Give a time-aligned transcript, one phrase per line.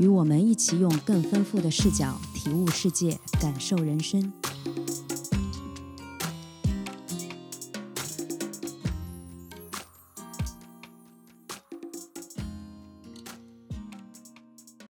[0.00, 4.32] 与我们一起用更丰富的视角体悟世界，感受人生。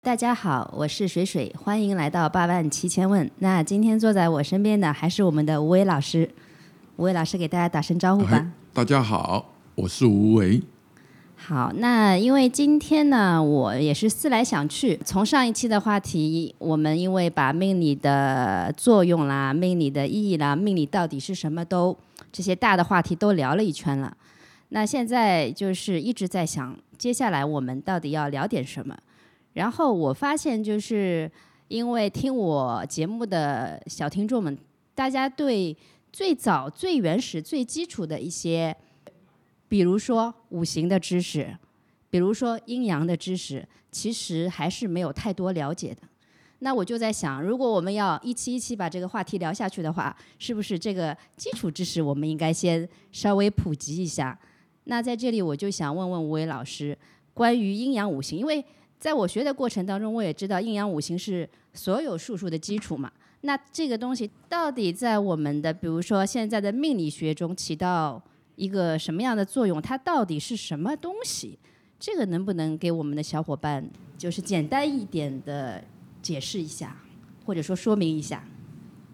[0.03, 3.31] 大家好，我是水水，欢迎来到八万七千问。
[3.39, 6.29] 那今天坐在我身边的还是我们的吴伟老师，
[6.97, 8.51] 吴伟老师给大家打声招呼吧。
[8.73, 10.61] 大家好，我是吴伟。
[11.49, 21.97] 好，那因为今天呢，我也是思来想去，从上一期的话题，我们因为把命理的作用啦、命理的意义啦、命理到底是什么都
[22.33, 24.17] 这些大的话题都聊了一圈了。
[24.71, 28.97] 那现在就是一直在想，接下来我们到底要聊点什么？
[29.53, 31.31] 然后我发现，就是
[31.69, 34.59] 因为听我节目的小听众们，
[34.97, 35.77] 大家对
[36.13, 38.77] 最早、最原始、最基础的一些。
[39.69, 41.57] 比如说五行的知识，
[42.09, 46.03] 比如说阴阳的知识，其实还是没有太多了解的。
[46.61, 54.39] 那我就在想，如果我们要一期一期把这个话题聊下去的话，是不是这个基础知识我们应该先稍微普及一下？
[54.85, 56.97] 那在这里我就想问问吴伟老师，
[57.35, 58.65] 关于阴阳五行，因为
[58.99, 63.13] 在我学的过程当中，我也知道阴阳五行是所有术数的基础嘛。
[63.43, 68.23] 那这个东西到底在我们的比如说现在的命理学中起到？
[68.57, 69.81] 一个什么样的作用？
[69.81, 71.59] 它到底是什么东西？
[71.99, 75.83] 这个能不能给我们的小伙伴就是简单一点的
[76.21, 76.97] 解释一下，
[77.45, 78.45] 或者说说明一下？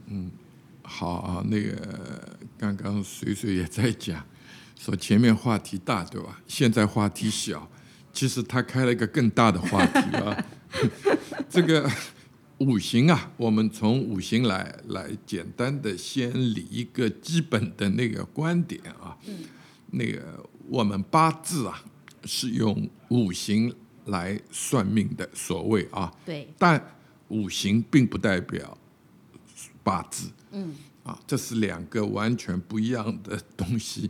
[0.07, 0.31] 嗯，
[0.83, 1.45] 好啊。
[1.49, 4.25] 那个刚刚水水也在讲，
[4.79, 6.41] 说前面话题大，对吧？
[6.49, 7.69] 现在话题小，
[8.13, 10.45] 其实他开了一个更大的话题啊。
[11.49, 11.91] 这个。
[12.63, 19.19] 五行啊，我们从五行来来简单的先理一个基本的那个观点啊。
[19.27, 19.39] 嗯。
[19.91, 21.85] 那个我们八字啊
[22.25, 23.75] 是用五行
[24.07, 26.13] 来算命的，所谓啊。
[26.25, 26.49] 对。
[26.57, 26.81] 但
[27.29, 28.79] 五行并不代表
[29.83, 30.31] 八字。
[30.53, 30.73] 嗯。
[31.03, 34.09] 啊，这是两个完全不一样的东西。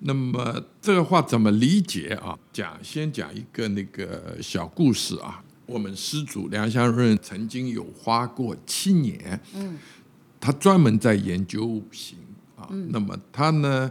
[0.00, 2.36] 那么这个话怎么理解啊？
[2.52, 5.42] 讲先讲一个那个小故事啊。
[5.66, 9.76] 我们师祖梁香润曾经有花过七年，嗯，
[10.40, 12.16] 他专门在研究五行
[12.56, 12.68] 啊。
[12.90, 13.90] 那么他呢，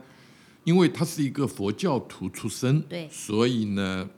[0.64, 4.10] 因为他是一个佛教徒出身，对，所以呢，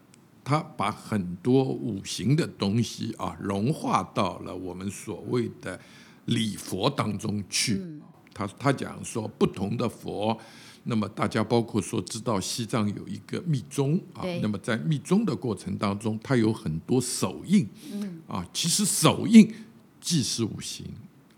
[0.43, 5.79] 他把很多五行的东西啊融化到了我们所谓的
[6.25, 7.81] 礼佛当中去。
[8.33, 10.39] 他他讲说，不同的佛。
[10.89, 17.67] 那么大家包括说知道西藏有一个密宗啊，那么在密宗的过程当中，它有很多手印，
[18.25, 19.53] 啊，其实手印
[19.99, 20.85] 既是五行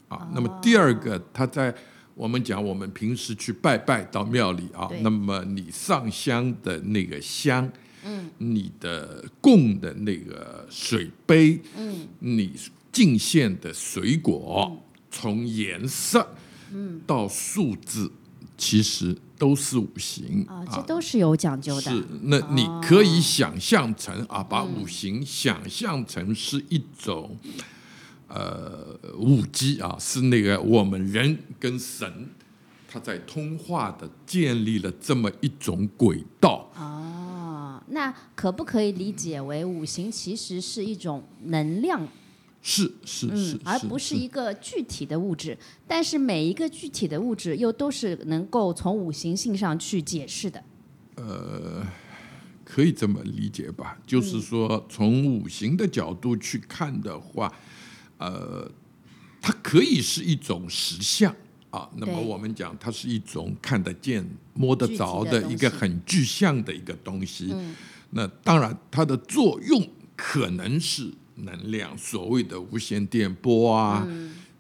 [0.08, 0.30] 啊。
[0.36, 1.74] 那么第二个，它在
[2.14, 7.68] 我们讲我们平时去拜拜到庙里啊，那么你上香的那个香，
[8.06, 12.52] 嗯，你的供的那个水杯，嗯，你
[12.92, 16.36] 进献的水果，从颜色，
[16.72, 18.12] 嗯，到数字，
[18.56, 19.18] 其实。
[19.40, 21.90] 都是五行啊，这都是有讲究的。
[21.90, 27.38] 是，那你可以想象成啊，把五行想象成是一种
[28.28, 32.30] 呃五机啊，是那个我们人跟神
[32.92, 36.70] 他在通话的建立了这么一种轨道。
[36.76, 42.06] 哦，那可不可以理解为五行其实是一种能量？
[42.62, 45.58] 是是是，而不是一个具体的物质。
[45.88, 50.62] 但是每一个具体的物质又都是能够从五行性上去解释的。
[51.16, 51.88] 呃，
[52.66, 53.97] 可以这么理解吧？
[54.06, 57.50] 就是说，从五行的角度去看的话，
[58.18, 58.70] 呃，
[59.41, 61.34] 它可以是一种实相
[61.70, 61.90] 啊。
[61.96, 67.56] 那么我们讲，它是一种看得见、摸得着的一个很具象的一个东西。
[68.09, 71.09] 那当然，它的作用可能是。
[71.44, 74.08] 能量，所谓的无线电波啊，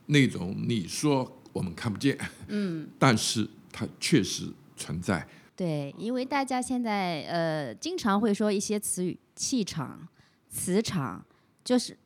[0.07, 2.17] 那种你说我们看不见，
[2.47, 5.27] 嗯，但是它确实存在。
[5.55, 10.07] 对，因为大家现在呃经常会说一些词语，气场、
[10.49, 11.25] 磁场，
[11.65, 11.97] 就是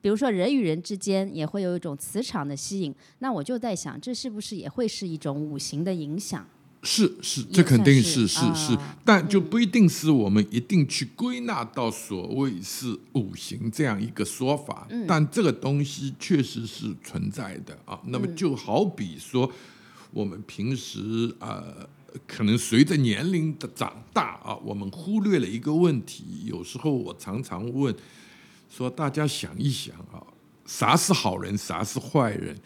[0.00, 2.94] 比如说人与人之间也会有一种磁场的吸引。
[3.20, 6.46] 那我就在想，这是不是也会是一种五行的影响？
[6.82, 18.00] 是是，这肯定是是是但就不一定是我们一定去归纳到所谓是五行这样一个说法，嗯但这个东西确实是存在的啊。
[18.06, 19.50] 那么嗯就好比说，
[20.12, 21.88] 我们平时呃，
[22.26, 26.44] 可能随着年龄的长大啊，我们忽略了一个问题。
[26.46, 27.92] 有时候我常常问
[28.70, 30.22] 说，大家想一想啊，
[30.64, 32.56] 啥是好人，啥是坏人？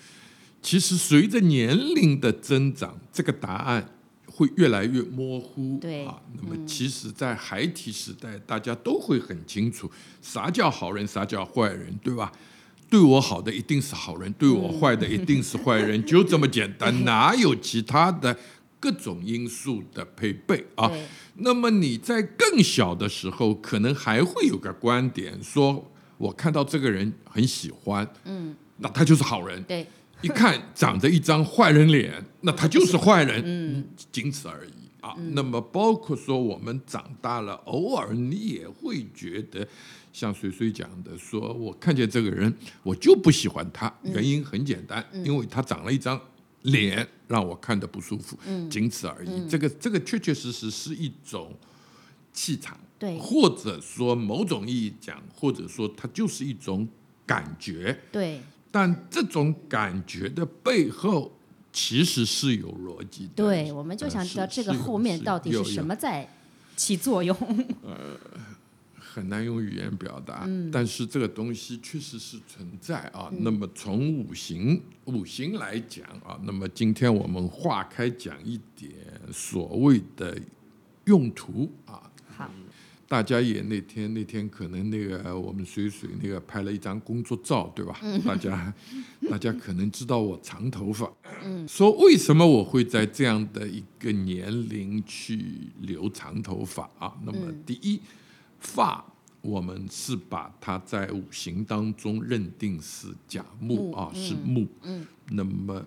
[0.60, 3.84] 其实随着年龄的增长，这个答案
[4.34, 5.78] 会越来越模糊。
[5.78, 9.90] 对啊，那么其实，在孩提时代，大家都会很清楚
[10.22, 12.32] 啥叫好人，啥叫坏人，对吧？
[12.88, 18.36] 对我好的一定是好人，对我坏的一定是坏人， 就这么简单，哪有其他的
[18.80, 20.90] 各种因素的配备啊？
[21.36, 29.62] 那么你在更小的时候，可能还会有个观点，说我看到这个人很喜欢，嗯，那他就是好人。
[29.62, 29.86] 对
[30.22, 35.14] 一看长着一张坏人脸，那他就是坏人，嗯，仅此而已啊。
[35.32, 39.66] 那么包括说我们长大了，偶尔你也会觉得，
[40.12, 42.52] 像水水讲的，说我看见这个人，
[42.82, 46.20] 我就不喜欢他，原因很简单，因为他长了一张
[46.62, 48.38] 脸让我看的不舒服，
[48.70, 49.48] 仅此而已。
[49.48, 51.52] 这个这个确确实实是一种
[52.32, 53.18] 气场，对。
[53.18, 56.86] 或者说某种意义讲，或者说它就是一种
[57.26, 57.98] 感觉。
[58.12, 58.40] 对
[58.72, 61.30] 但这种感觉的背后
[61.72, 63.32] 其实是有逻辑的。
[63.36, 66.28] 对，我们就呃想知道这个后面到底是什么在
[66.74, 67.36] 起作用。
[67.84, 68.18] 呃
[69.14, 73.30] 很难用语言表达，嗯但是这个东西确实是存在啊。
[73.40, 78.90] 那么从五行五行来讲啊，那么今天我们化开讲一点
[79.30, 80.34] 所谓的
[81.04, 82.10] 用途啊。
[82.34, 82.50] 好，
[83.12, 88.00] 大家也那天那天可能那个我们水水那个拍了一张工作照，对吧？
[88.24, 88.72] 大家
[89.28, 91.12] 大家可能知道我长头发，
[91.68, 95.44] 说为什么我会在这样的一个年龄去
[95.82, 97.12] 留长头发啊？
[97.26, 98.00] 那么第一，
[98.60, 99.04] 发
[99.42, 105.84] 我们是把它在五行当中认定是甲木木啊，是木，嗯，那么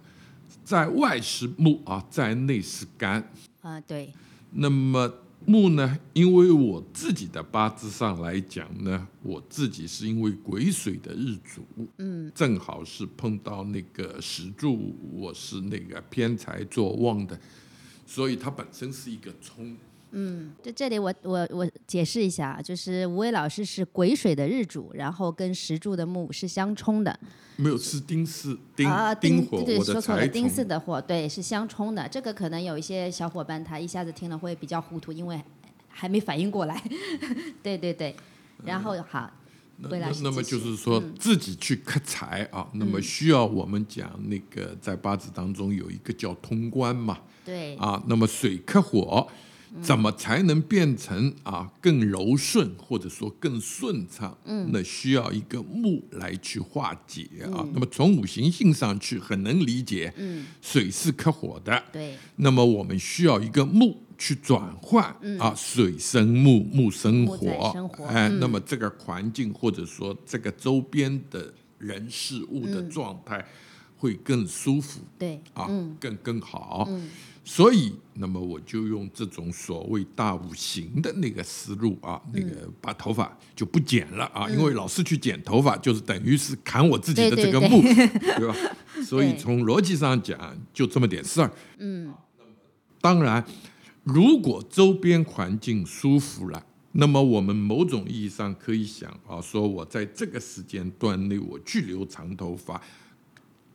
[0.64, 3.28] 在外是木啊，在内是肝，
[3.62, 4.14] 啊，对，
[4.52, 5.12] 那么
[5.46, 5.98] 木呢？
[6.14, 11.66] 因为我自己的八字上来讲呢，我自己是因为癸水的日主，
[11.98, 17.40] 嗯，正好是碰到那个石柱，我是那个偏财做旺的，
[18.06, 19.76] 所以它本身是一个冲。
[20.64, 27.20] 就这里我我我解释一下啊，就是吴伟老师是癸水的日主，然后跟石柱的木是相冲的
[27.58, 30.66] 没有是丁巳丁、啊，丁火，对对，说错了，丁巳。
[30.66, 32.08] 的火，对，是相冲的。
[32.10, 35.40] 这个可能有一些小伙伴他一下子听了会比较糊涂，因为
[35.88, 36.82] 还没反应过来。
[37.62, 38.16] 对对对，
[38.64, 39.32] 然后好，
[39.78, 49.28] 那那么就是说自己去克财啊，那么需要我们讲那个在八字当中有一个叫通关嘛，对啊，那么水克火，
[49.82, 54.38] 怎么才能变成啊更柔顺，或者说更顺畅？
[54.46, 57.66] 嗯，那需要一个木来去化解啊。
[57.74, 65.04] 那么从五行性上去很能理解，嗯，水是克火的，对那么我们需要一个木去转换、
[65.40, 73.46] 啊，水生木，木生火，生火哎，嗯那么这个环境或者说这个周边的人事物的状态
[73.98, 75.02] 会更舒服。
[75.20, 75.68] 对啊，
[76.00, 76.90] 更更好。
[77.48, 87.82] 所以，那么我就用这种所谓大五行的那个思路啊，那个把头发就不剪了啊，因为老是去剪头发，就是等于是砍我自己的这个木，
[88.38, 88.56] 对吧？
[89.06, 91.52] 所以从逻辑上讲，就这么点事儿。
[91.78, 92.12] 嗯，
[93.00, 93.46] 当然，
[94.04, 96.66] 如果周边环境舒服了。
[96.98, 102.82] 那么我们某种意义上可以想啊，说我在这个时间段内我去留长头发，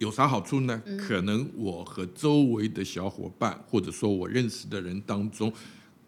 [0.00, 0.83] 有啥好处呢？
[0.99, 5.52] 可能我和周围的小伙伴，或者说我认识的人当中，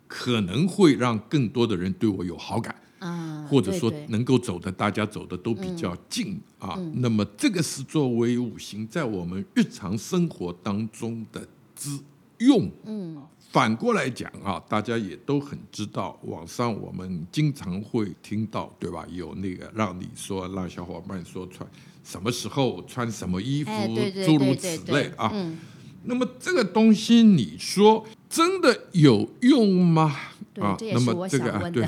[0.08, 6.74] 可能会让更多的人对我有好感，啊，或者说能够走的大家走的都比较近啊。
[6.94, 11.46] 那么这个是作为五行在我们日常生活当中的
[11.76, 11.90] 之
[12.38, 12.70] 用。
[12.86, 13.22] 嗯。
[13.50, 19.06] 反过来讲啊，大家也都很知道，网上我们经常会听到，对吧？
[19.10, 21.68] 有那个让你说，让小伙伴说穿
[22.04, 25.30] 什么时候穿什么衣服，哎对对诸如此类啊。
[25.32, 25.58] 嗯，
[26.04, 30.16] 那么这个东西，你说真的有用吗？
[30.60, 31.86] 啊，那么这个啊，对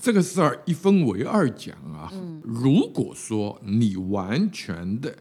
[0.00, 2.08] 这个事儿一分为二讲啊。
[2.12, 5.16] 嗯如果说你完全的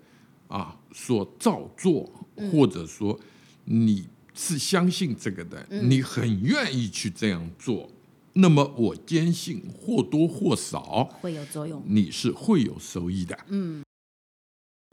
[0.47, 3.19] 啊所照做，嗯或者说
[3.65, 7.89] 你是相信这个的，嗯你很愿意去这样做，
[8.33, 11.83] 那么我坚信或多或少会有作用。
[11.85, 13.37] 你是会有收益的。
[13.47, 13.83] 嗯，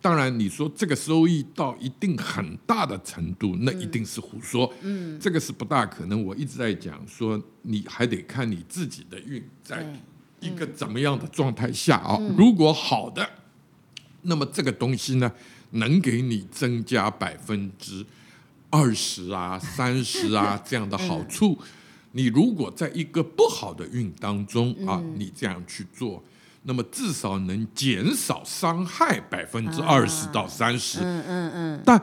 [0.03, 4.73] 当然，你说这个收益到一定很大的程度，那一定是胡说。
[4.83, 6.23] 嗯，这个是不大可能。
[6.25, 9.85] 我一直在讲说，你还得看你自己的运在，
[10.41, 12.19] 一个怎么样的状态下啊？
[12.37, 13.29] 如果好的，
[14.23, 15.33] 那么这个东西呢，
[15.73, 18.07] 能给你增加百分之
[18.71, 21.59] 二十啊、三十啊这样的好处。
[22.13, 26.23] 你如果在一个不好的运当中啊，你这样去做，
[26.63, 31.01] 那么至少能减少伤害百分之二十到三十。
[31.01, 32.03] 嗯嗯嗯，但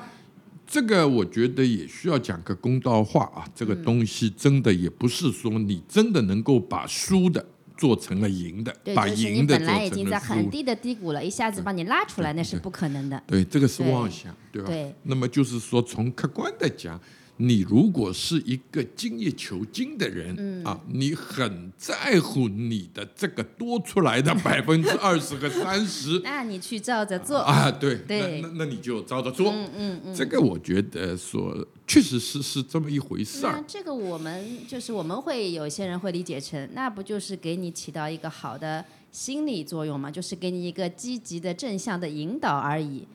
[0.68, 7.46] 这个我觉得也需要讲个公道话啊，这个东西真的也不是说你真的能够把输的
[7.78, 10.50] 做成了赢的，对，把赢的本做成了来已经在很。
[10.50, 13.22] 低的低谷了，一下子把你拉出来，那是不可能的。
[13.28, 14.68] 对，这个是妄想，对吧？
[14.68, 17.00] 对那么就是说，从客观的讲，
[17.38, 29.52] 你如果是一个精益求精的人、嗯啊，你很在乎你的这个多出来的 百分之二十和三十那你去照着做，啊，对，对那那那你就照着做。
[29.52, 30.16] 嗯嗯嗯。
[30.16, 33.52] 这个我觉得说确实是是这么一回事儿。
[33.52, 40.10] 那这个我们就是我们会有些人会理解成，那不就是给你起到一个好的心理作用吗？
[40.10, 43.06] 就是给你一个积极的正向的引导而已。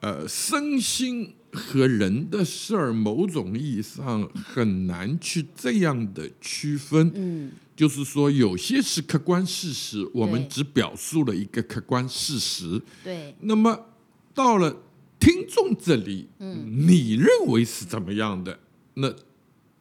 [0.00, 7.10] 呃，身心和人的事儿，某种意义上很难去这样的区分。
[7.14, 12.80] 嗯，就是说，有些是客观事实，我们只表述了一个客观事实。
[13.02, 13.86] 对，那么
[14.34, 14.82] 到了
[15.18, 18.58] 听众这里，嗯，你认为是怎么样的？
[18.94, 19.12] 那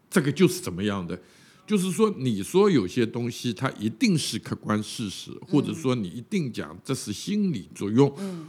[0.10, 1.20] 这个就是怎么样的。
[1.68, 8.48] 就是说，你说有些东西它一定是客观事实，或者说你一定讲这是心理作用，嗯，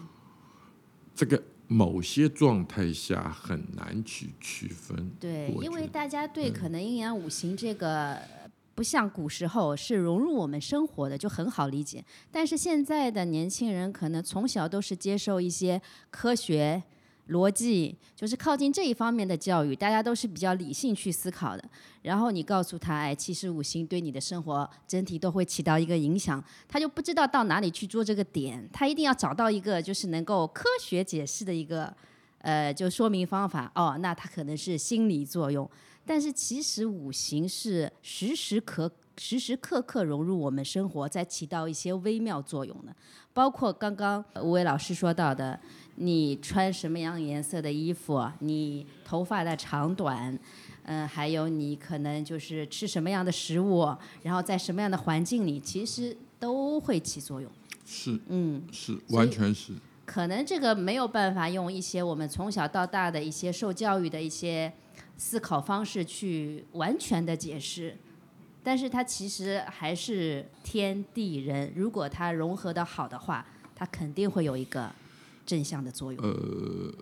[1.14, 5.12] 这个某些状态下很难去区分。
[5.20, 8.18] 对，因为大家对可能阴阳五行这个。
[8.72, 12.02] 不像古时候是融入我们生活的，就很好理解。
[12.30, 16.82] 但是现在的年轻人可能从小都是接受一些科学、
[17.30, 21.64] 逻辑，就是靠近这一方面的教育，大家都是比较理性去思考的。
[22.02, 31.94] 然后你告诉他，哎，其实五行对你的生活整体都会起到一个影响，他就不知道到哪里去做这个点，他一定要找到一个就是能够科学解释的一个
[32.38, 33.70] 呃，就说明方法。
[33.75, 35.68] 哦，那他可能是心理作用。
[36.06, 38.90] 但是其实五行是时时刻
[39.22, 42.96] 时时刻刻融入我们生活，在起到一些微妙作用的。
[43.34, 45.60] 包括刚刚吴伟老师说到的，
[45.96, 50.36] 你穿什么样颜色的衣服，你头发的长短，
[50.84, 57.52] 嗯、还有你可能就是吃什么样的食物，然后在什么样的环境里，其实都会起作用。
[57.84, 59.74] 是嗯，是，完全是。
[60.06, 64.72] 可能这个没有办法用一些我们从小到大的一些受教育的一些
[65.18, 67.94] 思考方式去完全的解释，
[68.62, 74.92] 但是它其实还是天地人，如果它融合的好的话，它肯定会有一个
[75.46, 76.22] 正向的作用。
[76.22, 76.94] 呃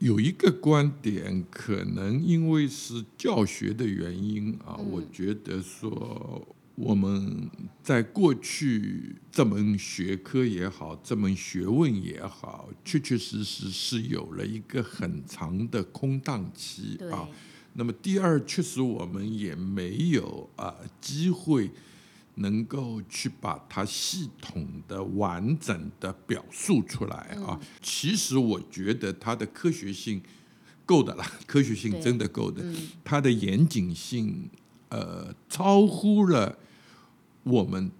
[0.00, 7.48] 有一个观点，可能因为是教学的原因啊，嗯我觉得说我们
[7.82, 17.26] 在过去这门学科也好，这门学问也好，确确实实是有了一个很长的空档期对，啊。
[17.74, 21.70] 那么第二，确实我们也没有啊机会
[22.36, 27.16] 能够去把它系统的、完整的表述出来
[27.46, 27.60] 啊。
[27.82, 30.22] 其实我觉得它的科学性
[30.86, 34.48] 够的了，科学性真的够的，嗯它的严谨性
[34.88, 36.58] 呃超乎了
[37.42, 37.90] 我们。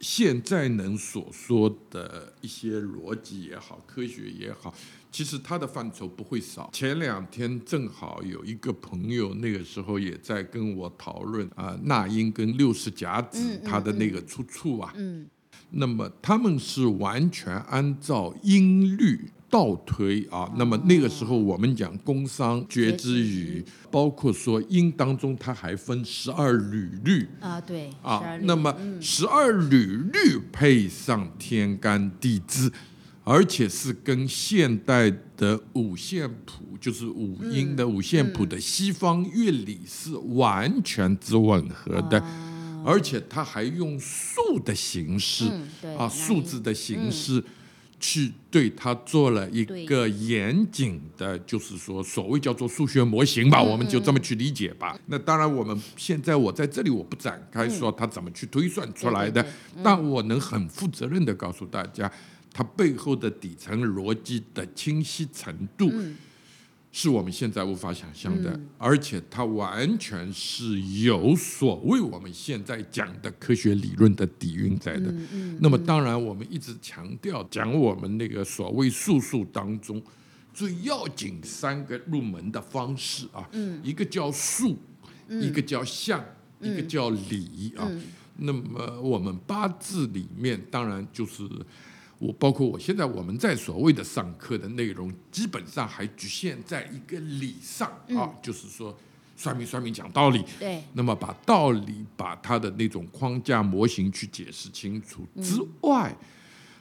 [0.00, 4.74] 现在能所说的一些逻辑也好，科学也好，
[5.10, 6.68] 其实它的范畴不会少。
[6.72, 14.92] 前两天正好有一个朋友，那个时候也在跟我讨论啊，那英跟六十甲子它的那个出处啊。
[14.96, 15.26] 嗯
[15.70, 20.50] 那么他们是完全按照音律倒推啊。
[20.56, 27.28] 那么那个时候我们讲工商觉之语，包括说音当中它还分十二律律。
[27.40, 32.70] 啊，对，啊那么十二缕律配上天干地支，
[33.24, 42.22] 而且是跟现代的五线谱，就是五音的五线谱的西方乐理是完全之吻合的，
[42.84, 45.44] 而且它还用数的形式、
[45.82, 47.42] 嗯啊，数字的形式。
[48.06, 54.96] 去对它做了一个严谨的，就是说所谓叫做数学模型吧，我们就这么去理解吧。
[55.06, 59.44] 那当然，我们现在我在这里我不展开说它怎么去推算出来的，
[59.82, 62.08] 但我能很负责任的告诉大家，
[62.52, 65.90] 它背后的底层逻辑的清晰程度。
[66.98, 75.12] 是我们现在无法想象的，而且它完全是有所谓我们现在讲的科学理论的底蕴在的。
[75.60, 80.02] 那么，当然我们一直强调讲我们那个所谓术数当中
[80.54, 83.46] 最要紧三个入门的方式啊，
[83.82, 84.74] 一个叫术，
[85.28, 86.24] 一个叫相，
[86.62, 87.86] 一个叫理啊。
[88.38, 91.46] 那么我们八字里面当然就是。
[92.18, 98.96] 我包括我现在我们在所谓的上课的内容，基本上还局限在一个理上啊，就是说
[99.36, 100.42] 算命算命讲道理。
[100.58, 100.82] 对。
[100.94, 106.16] 那么把道理把它的那种框架模型去解释清楚之外，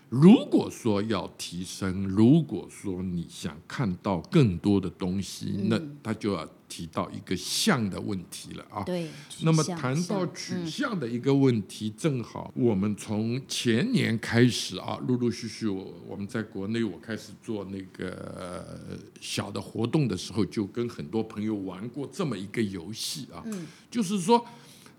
[0.09, 6.47] 如果说要提升，如果说你想看到更多的东西，那他就要。
[6.67, 9.07] 提到一个像的问题了啊，对。
[9.43, 23.45] 那么谈到取向的一个问题，正好我们从前年开始啊，陆陆续续我我们在国内我开始做那个小的活动的时候，就跟很多朋友玩过这么一个游戏啊，
[23.91, 24.43] 就是说，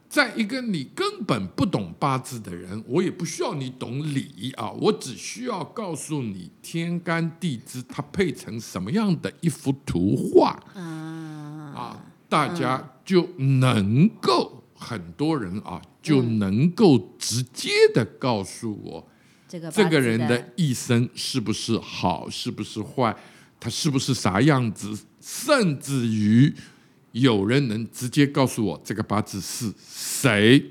[0.08, 10.50] 在一个你根本不懂八字的人，我也不需要你懂理啊，我只需要告诉你天干地支它配成什么样的一幅图画。
[10.74, 19.08] 啊，大家就能够很多人啊，就能够直接的告诉我，
[19.46, 23.14] 这个这个人的一生是不是好，是不是坏，
[23.60, 26.54] 他是不是啥样子，甚至于
[27.20, 30.64] 有人能直接告诉我这个八字是谁。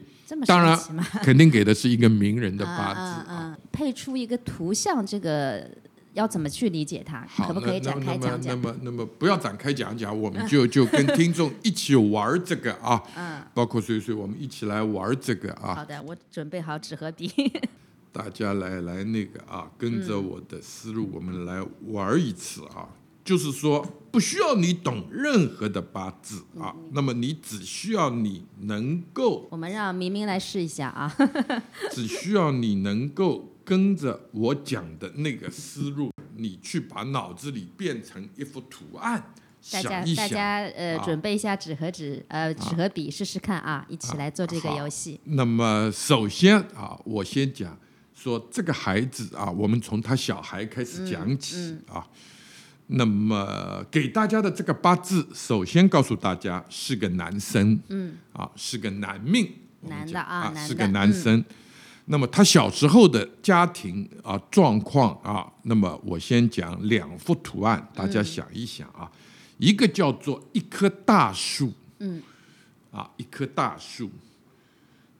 [0.45, 0.77] 当然，
[1.23, 2.99] 肯定给的是一个名人的八字
[3.29, 5.69] 啊，配出一个图像这个。
[6.13, 7.27] 要怎么去理解它？
[7.45, 8.55] 可不可以展开讲讲？
[8.55, 13.03] 那么，那么不要展开讲讲，我们就就跟听众一起玩这个啊。
[13.17, 13.41] 嗯。
[13.53, 15.75] 包括所以，我们一起来玩这个啊。
[15.75, 17.29] 好的，我准备好纸和笔。
[18.13, 22.87] 大家来来那个啊，跟着我的思路，我们来玩一次啊。
[23.25, 29.45] 就是说，不需要你懂任何的八字啊，那么你只需要你能够。
[29.51, 31.13] 我们让明明来试一下啊。
[31.91, 33.51] 只需要你能够。
[33.65, 39.33] 跟着我讲的那个思路，你去把脑子里变成一幅图案，
[39.71, 45.19] 大家大家呃，准备一下纸和纸呃纸和笔试试看啊，一起来做这个游戏。
[45.23, 47.75] 那么首先啊，我先讲
[48.13, 52.07] 说这个孩子啊，我们从他小孩开始讲起啊。
[52.87, 61.43] 那么给大家的这个八字，首先告诉大家是个男生，嗯，啊是个男命，男的啊，是个男生。
[62.07, 69.11] 那么他小时候的家庭啊状况啊，那么我先讲两幅图案，大家想一想啊，
[69.57, 72.21] 一个叫做一棵大树，嗯，
[72.91, 74.11] 啊一棵大树，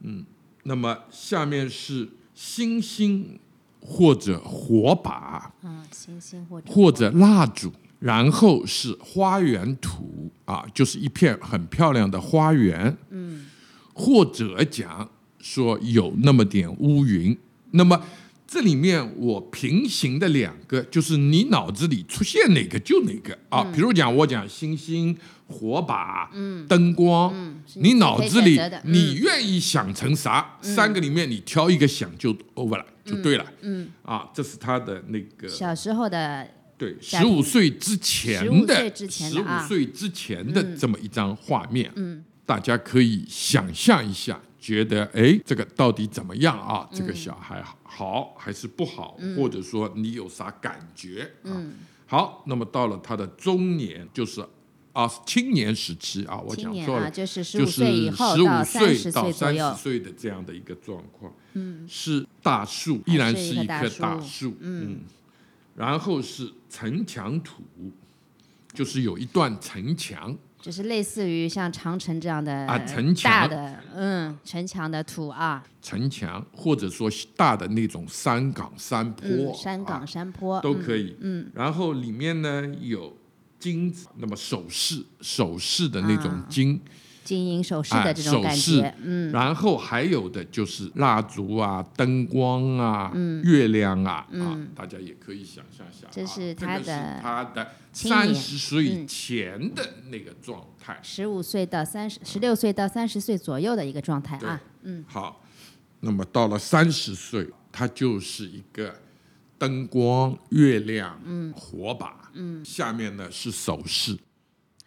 [0.01, 0.23] 嗯，
[0.61, 3.39] 那么下面是星星
[3.85, 13.45] 或者火把，嗯，星星或者或者蜡烛，然后是花园土啊，就是一片很漂亮的花园，嗯，
[13.93, 15.07] 或者讲。
[15.37, 17.37] 说有那么点乌云，
[17.69, 18.01] 那么
[18.47, 23.63] 这里面我平行的两个，就是你脑子里出现哪个就哪个啊。
[23.73, 26.29] 比如讲，我讲星星、火把、
[26.67, 27.33] 灯光，
[27.75, 30.57] 你脑子里你愿意想成啥？
[30.61, 33.45] 三个里面你挑一个想就 over 了，就对了。
[33.61, 41.91] 嗯，啊，这是他的那个小时候的对十五岁之前的十五岁之前的这么一张画面。
[41.95, 44.39] 嗯，大家可以想象一下。
[44.65, 46.89] 觉得哎，这个到底怎么样啊？
[46.91, 49.15] 这个小孩好还是不好？
[49.37, 51.53] 或者说你有啥感觉啊？
[52.07, 54.43] 好，那么到了他的中年，就是
[54.91, 59.31] 啊青年时期啊，我讲错了，就是十五岁以后到三十岁
[59.77, 61.31] 岁的这样的一个状况。
[61.53, 64.55] 嗯，是大树，依然是一棵大树。
[64.61, 65.01] 嗯，
[65.75, 67.61] 然后是城墙土，
[68.73, 70.35] 就是有一段城墙。
[70.65, 81.15] 就是类似于像长城这样的啊，城墙大的嗯，城墙的土啊，城墙或者说大的那种山岗山坡，山岗山坡都可以。
[81.19, 83.15] 嗯，然后里面呢有
[83.59, 86.81] 金子，那么首饰首饰的那种金。
[87.25, 93.11] 金银首饰的这种感觉，嗯，然后还有的就是蜡烛啊、灯光啊、
[93.43, 105.41] 月亮啊，啊，大家也可以想象下，这是他的他的三十岁前的那个状态，十五岁到三十，十六岁到三十岁左右的一个状态啊，嗯，好，
[106.01, 108.93] 那么到了三十岁，它就是一个
[109.57, 114.15] 灯光、月亮、嗯，火把，嗯，下面呢是首饰。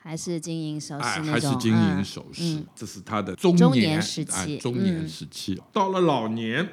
[0.09, 4.57] 还是金银首饰还是金银首饰，这是他的中年时期。
[4.57, 6.67] 中年时期到了老年，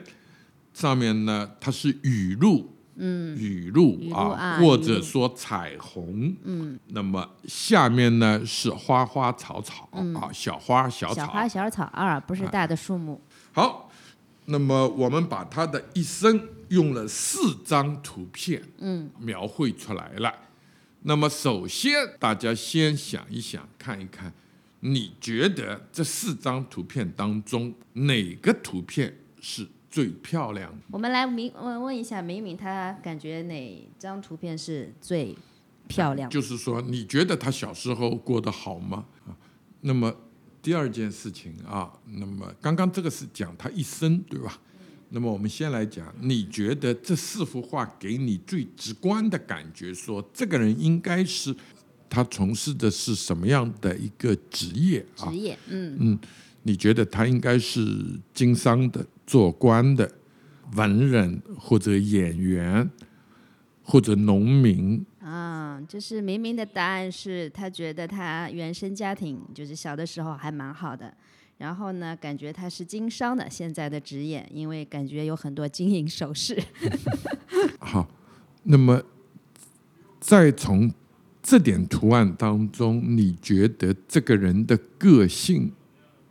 [0.73, 13.19] 上面呢，它是雨露，嗯，语录语录啊，啊或者说彩虹，嗯，那么下面呢是花花草草、啊，小花小草，小花小草啊，不是大的树木。
[13.51, 13.91] 好，
[14.45, 20.33] 那么我们把他的一生用了四张图片，嗯，描绘出来了。
[21.07, 24.33] 那么首先，大家先想一想，看一看，
[24.79, 30.77] 你觉得这四张图片当中哪个图片是最漂亮的？
[30.89, 35.37] 我们来明问问一下明明，他感觉哪张图片是最
[35.87, 36.33] 漂亮的？
[36.33, 39.05] 就是说，你觉得他小时候过得好吗？
[39.27, 39.37] 啊，
[39.81, 40.11] 那么
[40.63, 44.59] 第二件事情啊，那么刚刚这个是讲他一生，对吧？
[45.09, 51.55] 那么我们先来讲，你觉得这四幅画给你最直观的感觉，说这个人应该是
[52.09, 55.35] 他从事的是什么样的一个职业啊职？
[55.37, 56.19] 业，嗯嗯，
[56.63, 60.11] 你觉得他应该是经商的、做官的、
[60.73, 62.89] 文人或者演员
[63.83, 65.05] 或者农民？
[65.19, 71.11] 啊，就是明明的答案是他觉得他原生家庭就是小的时候还蛮好的，
[71.57, 76.61] 然后呢，感觉他是经商的现在的职业，因为感觉有很多金银首饰。
[77.79, 78.09] 好，
[78.63, 79.01] 那么
[80.19, 80.91] 再从
[81.41, 85.71] 这点图案当中，你觉得这个人的个性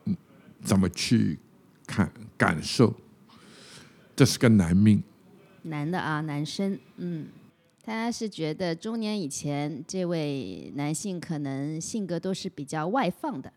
[0.04, 0.16] 嗯
[0.62, 1.38] 怎么去
[1.86, 2.94] 看感受？
[4.16, 5.02] 这是个男命，
[5.62, 7.28] 男的啊，男生，嗯，
[7.82, 13.52] 他是觉得中年以前这位男性可能性格都是比较外放的，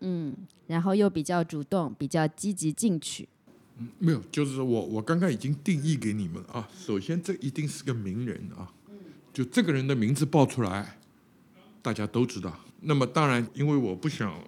[0.00, 0.34] 嗯，
[0.66, 3.28] 然后又比较主动，比较积极进取，
[3.78, 6.68] 嗯没有，就是我我刚刚已经定义给你们啊。
[6.74, 8.72] 首先，这一定是个名人啊，
[9.32, 10.98] 就这个人的名字报出来，
[11.82, 12.58] 大家都知道。
[12.80, 14.42] 那么当然，因为我不想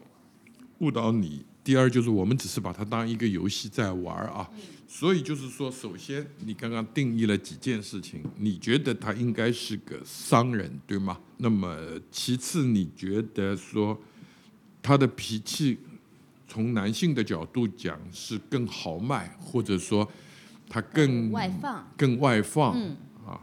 [0.79, 1.45] 误导你。
[1.65, 4.51] 第二就是我们只是把它当一个游戏在玩啊，
[4.88, 11.21] 所以就是说，首先你刚刚定义了几件事情，你觉得他应该是个商人，对吗？
[11.37, 11.79] 那么
[12.11, 13.97] 其次，你觉得说
[14.83, 15.79] 他的脾气，
[16.49, 20.07] 从男性的角度讲是更豪迈，或者说
[20.68, 22.73] 他更外放，更外放、
[23.25, 23.40] 啊。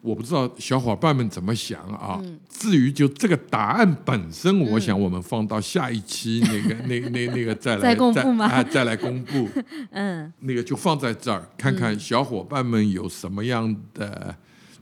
[0.00, 2.22] 我不知道小伙伴们怎么想啊。
[2.48, 9.48] 至于就这个答案本身，我想我们放到下一期那个、那那那个再来 再公布吗啊，再来公布。
[9.90, 14.34] 嗯，那个就放在这儿，看看小伙伴们有什么样的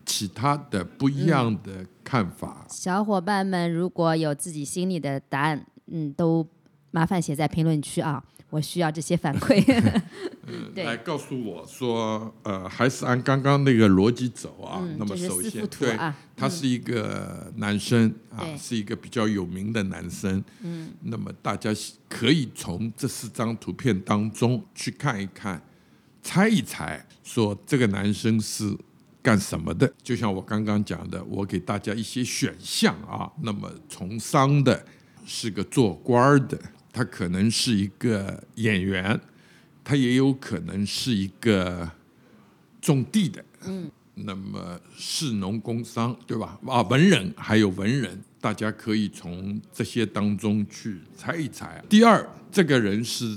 [0.07, 2.64] 其他的不一样的看法。
[2.71, 6.47] 小伙伴们如果有自己心里的答案，嗯，都
[6.92, 9.62] 麻烦写在评论区啊， 我需要这些反馈。
[10.73, 14.79] 对来告诉我说，呃，还是按刚刚那个逻辑走啊。
[14.81, 20.42] 嗯那么首先，对，啊他是一个男生啊，是一个比较有名的男生。
[20.62, 21.71] 嗯，那么大家
[22.09, 25.61] 可以从这四张图片当中去看一看，
[26.23, 28.73] 猜一猜，说这个男生是
[29.27, 29.93] 干什么的？
[30.05, 33.29] 就像我刚刚讲的，我给大家一些选项啊。
[33.43, 34.87] 那么从商的，
[35.27, 36.57] 是个做官的，
[36.93, 39.21] 他可能是一个演员。
[39.83, 41.91] 他也有可能是一个
[42.81, 46.57] 种地的，嗯，那么士农工商，对吧？
[46.65, 51.83] 啊，文人还有文人，大家可以从这些当中去猜一猜。
[51.89, 53.37] 第二，这个人是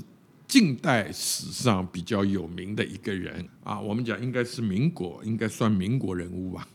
[0.50, 6.66] 近代史上比较有名的一个人啊，我们讲应该是民国，应该算民国人物吧。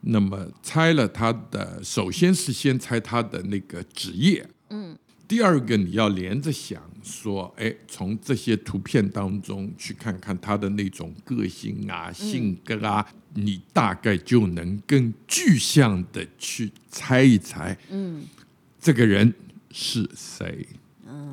[0.00, 4.96] 那么猜了他的，首先是先猜他的那个职业，嗯。
[5.28, 18.24] 第二个，你要连着想说，哎，从这些图片当中去看看他的那种个性啊、性格啊，你大概就能更具象的去猜一猜，嗯，
[18.80, 19.32] 这个人
[19.70, 20.66] 是谁？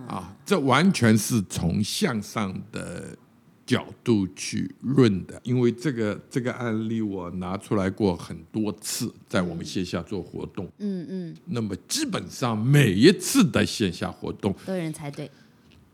[0.10, 3.18] 嗯，啊，这完全是从向上的
[3.66, 15.30] 角度去论的，因为这个这个案例我拿出来过很多次，在我们线下做活动，嗯嗯，那么基本上每一次的线下活动，都有人猜对，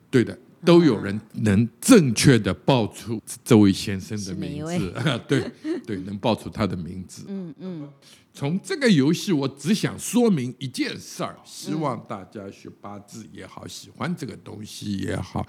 [0.10, 4.94] 对的，都有人能正确的报出这位先生的名字，
[5.28, 5.52] 对
[5.86, 7.26] 对，能报出他的名字。
[7.28, 7.90] 嗯嗯。
[8.34, 15.48] 从这个游戏，我只想说明一件事儿，希望大家学八字也好，喜欢这个东西也好，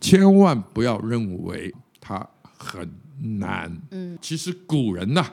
[0.00, 1.70] 千万不要认为
[2.00, 3.78] 它很难。
[3.90, 5.30] 嗯，其实古人呐、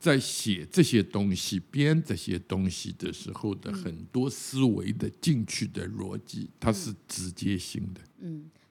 [0.00, 8.00] 在写这些东西、编这些东西的时候的很多思维的进去的逻辑，它是直接性的。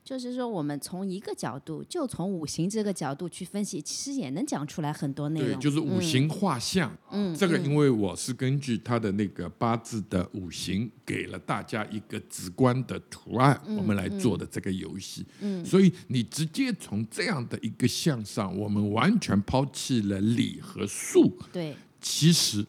[0.10, 6.92] 就是说，我们从一个角度，就从五行这个角度去分析，其实也能讲出来很多内容对，就是五行画像。
[7.12, 15.24] 嗯，这个因为我是根据他的那个八字的五行，给了大家一个直观的图案，我们来做的这个游戏。
[15.42, 21.38] 嗯，所以你直接从这样的一个象上，我们完全抛弃了理和数。
[21.54, 22.66] 对，其实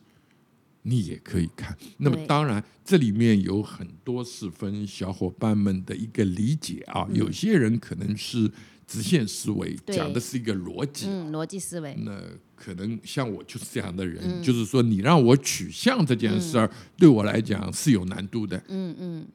[0.82, 1.76] 你也可以看。
[1.98, 7.06] 那么当然，这里面有很多是分小伙伴们的一个理解啊。
[7.12, 8.50] 有些人可能是
[8.86, 11.06] 直线思维，讲的是一个逻辑。
[11.08, 12.20] 嗯，逻辑思维，那
[12.56, 18.56] 可能像我就是这样的人，就是说你让我取向这件事儿，对我来讲是有难度的。
[18.68, 19.26] 嗯嗯，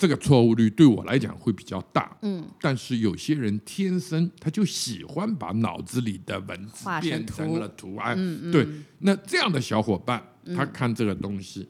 [0.00, 2.16] 这个错误率对我来讲会比较大。
[2.22, 8.16] 嗯，但是有些人天生他就喜欢把脑子里的文字变成图了图案。
[8.50, 8.66] 对，
[9.00, 11.68] 那这样的小伙伴，嗯他看这个东西，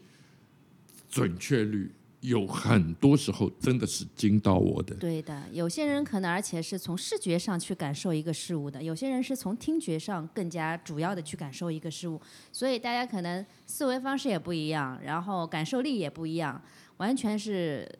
[1.08, 4.94] 准确率有很多时候真的是惊到我的。
[4.94, 5.42] 对的。
[5.50, 12.20] 有些人可能而且是从视觉上去感受一个事物的，有些人是从听觉上更加主要的去感受一个事物，
[12.52, 16.62] 所以大家可能思维方式也不一样，然后感受力也不一样，
[16.98, 17.90] 完全是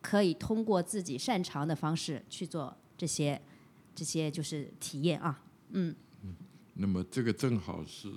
[0.00, 3.40] 可以通过自己擅长的方式去做这些
[3.94, 5.42] 这些就是体验啊。
[5.72, 5.94] 嗯
[6.74, 8.08] 那么这个正好是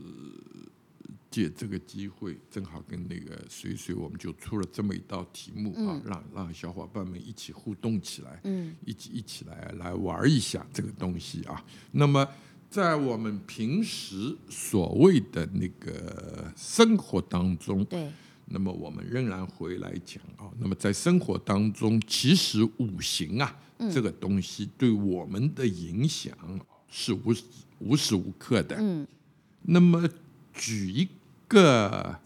[1.29, 11.65] 借这个机会，正好跟那个水水，我们就出了这么一道题目啊，让让小伙伴们一起互动起来，嗯，一起一起来来玩一下这个东西啊。
[11.91, 12.25] 那么
[12.69, 18.11] 在我们平时所谓的那个生活当中，对，
[18.53, 23.59] 那么我们仍然回来讲啊，那么在生活当中，其实五行啊、
[23.91, 26.37] 这个东西对我们的影响
[26.87, 27.43] 是无时
[27.79, 28.75] 无时无刻的。
[28.79, 29.07] 嗯，
[29.63, 30.07] 那么
[30.53, 31.07] 举一
[31.47, 32.19] 个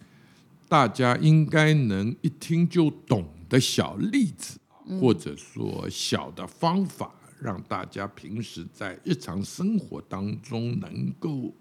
[0.67, 4.59] 大家应该能一听就懂的小例子，
[4.99, 7.09] 或者说小的方法，
[7.39, 11.53] 让大家平时在日常生活当中能够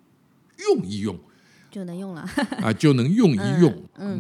[0.58, 1.16] 用一用。
[1.76, 2.22] 就能用了。
[2.64, 3.70] 啊，就能用一用。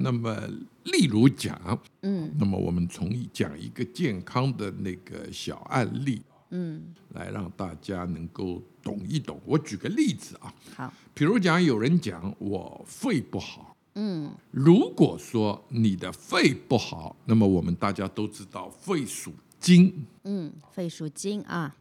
[0.02, 0.36] 那么，
[0.84, 1.58] 例如讲，
[2.02, 6.82] 嗯，那么我们从讲一个健康的那个小案例，嗯，
[7.14, 9.40] 来让大家能够懂一懂。
[9.46, 13.74] 我举个例子啊，好，比如讲，有人讲我肺不好。
[13.94, 20.04] 嗯，如果说你的肺不好，那么我们大家都知道肺属金。
[20.24, 21.74] 嗯，肺属金啊，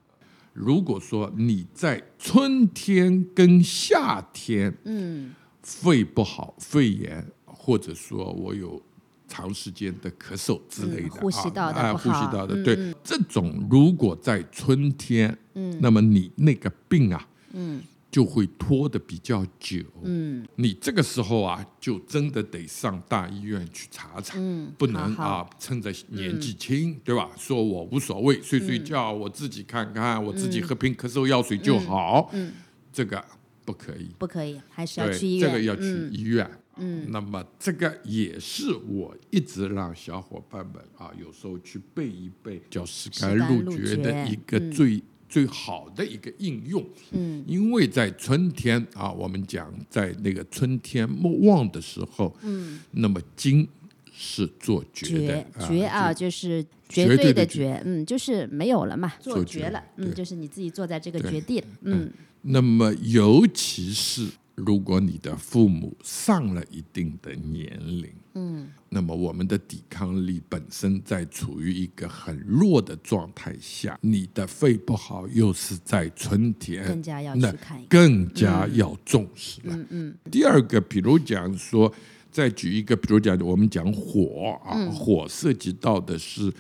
[0.54, 5.36] 如果说你在春天跟夏天，嗯，
[5.66, 8.80] 肺不好，肺炎，或者说我有
[9.28, 27.32] 长时间的咳嗽之类的，嗯呼吸道的啊，呼吸道的，对，这种如果在春天，嗯，那么你那个病啊，嗯，就会拖得比较久，嗯，你这个时候啊，就真的得上大医院去查查，嗯不能啊，趁着年纪轻，对吧？
[27.36, 32.54] 说我无所谓，睡睡觉，我自己看看，我自己喝瓶咳嗽药水就好，嗯。
[32.94, 33.22] 这个
[33.66, 34.12] 不可以。
[34.18, 35.50] 不可以，还是要，去医院。
[35.50, 36.50] 这个要去嗯医院。
[36.78, 46.86] 嗯，那么这个也是我一直让小伙伴们啊，有时候去背一背叫石石甘甘露露诀的一个嗯最、最好的一个应用。
[47.12, 53.66] 嗯，因为在春天啊，我们讲在那个春天莫忘的时候，嗯，那么金
[54.12, 62.12] 是做绝的绝绝啊，就就是绝绝对对的绝嗯，就是没有了嘛，做做绝绝了，嗯，就是你自己坐在这个对绝地了，嗯
[62.48, 77.84] 那么尤其是如果你的父母上了一定的年龄，嗯，那么我们的抵抗力本身在处于一个很弱的状态下，你的肺不好，又是在春天，更加要去看。
[77.90, 79.76] 更加要重视了。
[79.76, 80.16] 嗯嗯。
[80.30, 81.92] 第二个，比如讲说，
[82.36, 84.92] 再举一个，比如讲我们讲火啊，嗯。
[84.92, 86.54] 火涉及到的是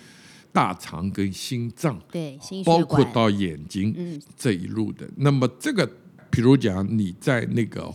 [0.53, 4.21] 大肠跟心脏，对，心包括，到眼睛嗯。
[4.37, 5.05] 这一路的。
[5.17, 5.85] 那么这个，
[6.31, 7.93] 比如讲你在那个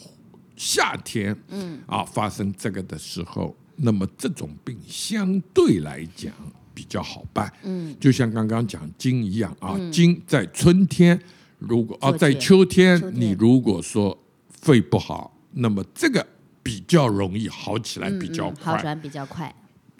[0.56, 1.80] 夏天，嗯。
[1.86, 6.30] 啊发生这个的时候，那么这种病相对来讲
[6.74, 7.50] 比较好办。
[7.62, 7.96] 嗯。
[7.98, 11.18] 就像刚刚讲金一样啊，金在春天，
[11.58, 13.20] 如果啊在秋天秋，天。
[13.22, 16.26] 你如果说肺不好，那么这个
[16.70, 18.76] 比较容易好起来，嗯比较嗯好。
[18.76, 19.52] 转比较快。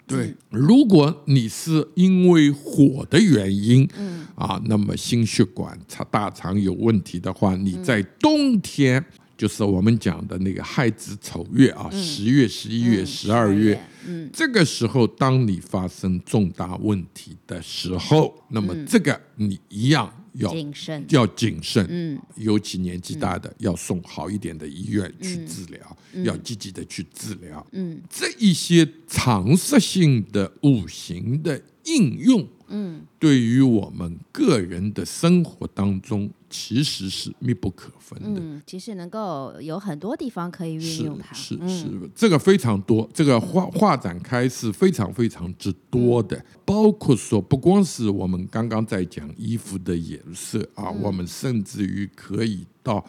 [0.07, 4.25] 对，如果你是因为火的原因，嗯。
[4.35, 7.83] 啊，那么心血管、肠大肠有问题的话，你嗯。
[7.83, 9.03] 在冬天，
[9.37, 14.29] 就是我们讲的那个亥子丑月啊，十月、十一月、嗯十二月，，嗯。
[14.33, 21.05] 这个时候，当你发生重大问题的时候，那么这个你一样要谨慎。
[21.09, 22.19] 要谨慎，嗯。
[22.35, 27.65] 尤其年纪大的，要送好一点的医院去治疗，要积极的去治疗。
[27.71, 28.01] 嗯。
[28.09, 38.41] 这一些常识性的五行的应用，嗯，对于我们个人的生活当中，其实是密不可分的。
[38.41, 41.31] 嗯，其实能够有很多地方可以运用它。
[41.35, 53.05] 是是，这个非常多，这个画画展开是非常非常之多的，包括说不光是我们刚刚在讲衣服的颜色啊，我们甚至于可以到。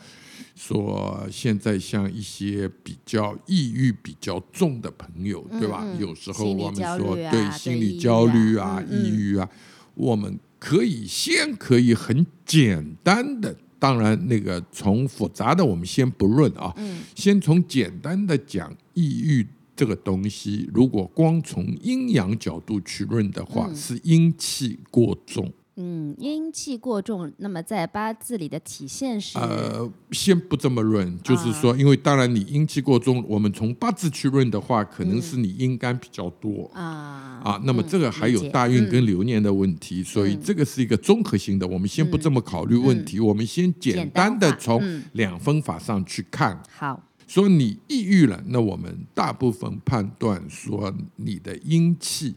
[0.54, 5.84] 说现在像一些比较抑郁比较重的朋友，对吧？
[5.98, 9.48] 有时候我们说对心理焦虑啊、抑郁啊，
[9.94, 16.74] 我们可以先可以很简单的，当然那个从复杂的我们先不论啊，
[17.14, 25.52] 先从简单的讲抑郁这个东西，如果光从阴阳角度去论的话，是阴气过重。
[25.76, 29.38] 嗯，阴气过重，那么在八字里的体现是？
[29.38, 41.66] 呃，先不这么论，就是说，因为当然你阴气过重，我们从八字去论的话，可能是你阴干比较多啊啊，那么这个还有大运跟流年的问题，所以这个是一个综合性的。
[41.66, 46.62] 我们先不这么考虑问题，我们先简单的从两分法上去看。
[46.70, 52.36] 好，说你抑郁了，那我们大部分判断说你的阴气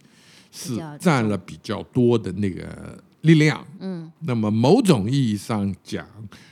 [0.54, 3.04] 是占了比较多的那个。
[3.26, 6.06] 力量，嗯，那么某种意义上讲，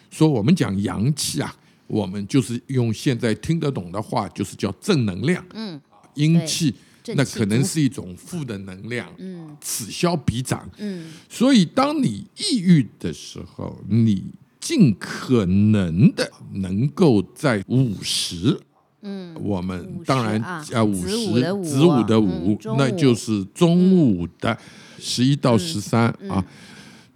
[0.09, 1.55] 说我们讲阳气啊，
[1.87, 5.79] 我们就是用现在听得懂的话，就是叫正能量，嗯，
[6.15, 6.73] 阴气
[7.15, 14.23] 那可能是一种负的能量，嗯，此消彼长，嗯，所以当你抑郁的时候，你
[14.59, 18.59] 尽可能的能够在午时，
[19.01, 21.17] 嗯，我们当然啊，午时
[21.63, 24.57] 子午的午，那就是中午的。
[25.05, 26.43] 十一到十三啊，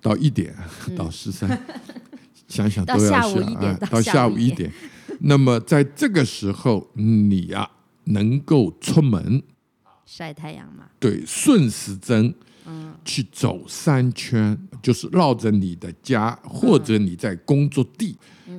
[0.01, 0.53] 到一点
[0.95, 1.49] 到十三，
[2.49, 4.69] 想想都要想啊，到下午一点。
[5.21, 7.69] 那么在这个时候，你呀
[8.03, 9.41] 能够出门
[10.05, 10.89] 晒太阳吗？
[10.99, 18.17] 对，顺时针，嗯，去走三圈，就是绕着你的家或者你在工作地。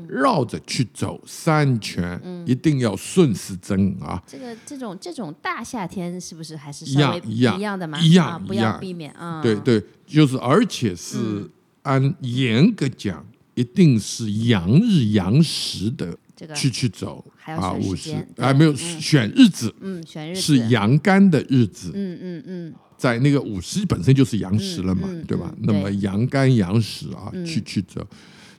[0.08, 4.22] 绕着去走三圈，一定要顺时针啊！
[4.26, 8.00] 这个这种这种大夏天是不是还是一样一样一样的嘛？
[8.00, 9.42] 一样不要避免啊！
[9.42, 11.48] 对对，就是而且是
[11.82, 16.16] 按严格讲，一定是阳日阳时的
[16.54, 25.52] 去去走啊，五十啊没有选日子，嗯，选日子是阳干的日子，嗯嗯嗯，在那个五十本身就是阳时了嘛，对吧？
[25.62, 28.06] 那么阳干阳时啊，去去走。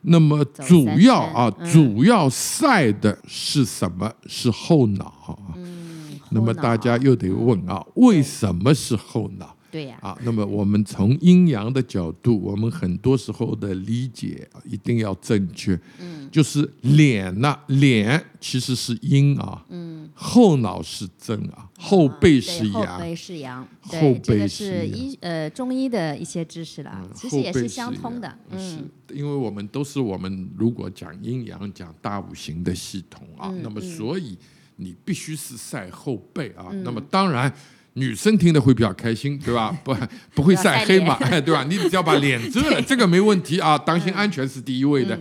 [0.02, 4.12] 那么主要啊，主要晒的是什么？
[4.28, 5.38] 是后脑。
[5.56, 9.56] 嗯，那么大家又得问啊，为什么是后脑？
[9.72, 9.98] 对呀。
[10.02, 15.80] 啊，那么我们从阴阳的角度，我们很多时候的理解一定要正确。
[16.00, 19.66] 嗯，就是脸呢，脸其实是阴啊。
[19.70, 22.86] 嗯，后脑是正啊，后背是阳。
[22.86, 23.68] 后背是阳。
[23.82, 28.38] 后背是医呃中医的一些知识了，其实也是相通的。
[28.52, 34.38] 嗯，因为我们都是我们如果讲阴阳讲大五行的系统啊，那么所以
[34.76, 36.68] 你必须是晒后背啊。
[36.84, 37.54] 那么当然。
[38.00, 39.76] 女生听的会比较开心，对吧？
[39.84, 39.96] 不
[40.34, 41.64] 不会晒黑嘛，对吧？
[41.70, 43.78] 你只要把脸遮了， 这个没问题啊。
[43.78, 45.20] 当心安全是第一位的。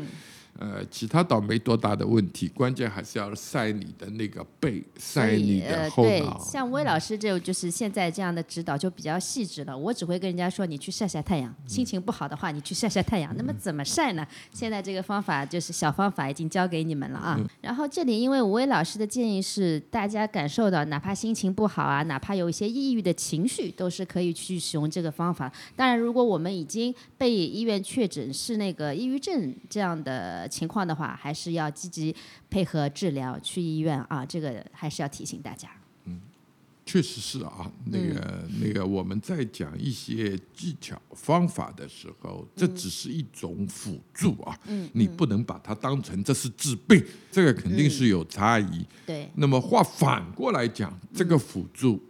[0.59, 6.37] 呃，其他倒没多大的问题，关键还是要晒你的那个背，晒你的后脑。
[6.41, 9.79] 像魏老师这就是现在这样的指导就比较细致了。
[9.79, 13.33] 我只会跟人家说，你去晒晒太阳，心情不好的话，你去晒晒太阳。
[13.37, 14.27] 那么怎么晒呢？
[14.53, 17.39] 现在这个方法就是小方法已经教给你们了啊。
[17.61, 25.53] 然后这里因为吴威老师的建议是，大家感受到哪怕心情不好啊，哪怕有一些抑郁的情绪，都是可以去使用这个方法。
[25.77, 30.48] 当然，如果我们已经被医院确诊是那个抑郁症这样的。
[30.49, 32.15] 情况的话，还是要积极
[32.49, 34.25] 配合治疗，去医院啊！
[34.25, 35.69] 这个还是要提醒大家。
[36.07, 36.21] 嗯，
[36.87, 37.71] 确实是啊。
[37.87, 44.59] 那个那个，我们在讲一些技巧方法的时候，这只是一种辅助啊。
[44.67, 48.87] 嗯，你不能把它当成这是治病，这个肯定是有差异。
[49.07, 49.29] 对。
[49.35, 52.03] 那么话反过来讲，这个辅助。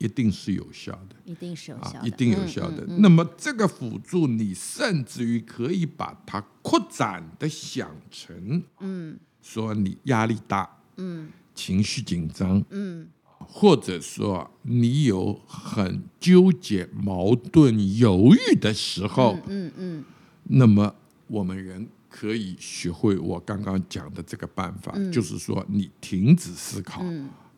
[0.00, 2.82] 一定是有效的，一定是有效的，一定有效的。
[2.98, 13.08] 那么这个辅助，你甚至于可以把它扩展的想成，嗯，说你压力大，嗯，情绪紧张，嗯，
[13.40, 20.04] 或者说你有很纠结、矛盾、犹豫的时候，嗯嗯，
[20.44, 20.94] 那么
[21.26, 27.04] 我们人可以学会我刚刚讲的这个办法，就是说你停止思考，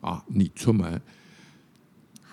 [0.01, 1.01] 啊，你出门。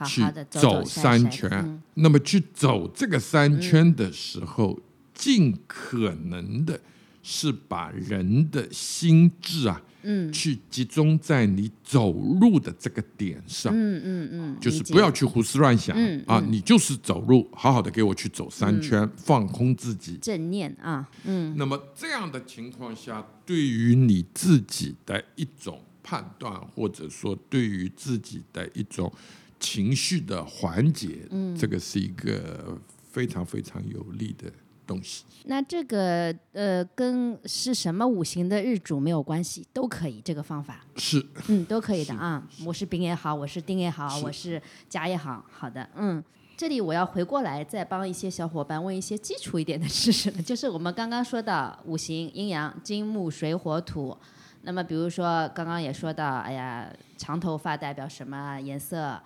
[0.06, 4.78] 去走三圈，那么去走这个三圈的时候，
[5.14, 6.80] 尽可能的
[7.22, 10.32] 是把人的心智啊嗯。
[10.32, 20.16] 去集中在你走路的这个点上，嗯嗯嗯，就是不要去胡思乱想、嗯啊，你就是走路，好好的给我去走三圈，放空自己。
[20.22, 21.54] 正念啊，嗯。
[21.58, 29.12] 那么这样的情况下，对于你自己的一种判断，或者说对于自己的一种
[29.60, 32.76] 情绪的缓解，嗯这个是一个
[33.12, 34.50] 非常非常有利的
[34.86, 35.24] 东西。
[35.44, 42.42] 那这个呃跟是什么五行的日主没有关系，都可以这个方法，是嗯，都可以的啊。
[42.64, 46.24] 我是丙也好，我是丁也好，是我是甲也好，好的，嗯。
[46.56, 54.14] 这里我要回过来再帮一些小伙伴问一些基础一点的知识了， 就是我们刚刚说到五行阴阳金木水火土，
[54.60, 56.86] 那么比如说刚刚也说到，哎呀，
[57.16, 59.18] 长头发代表什么颜色？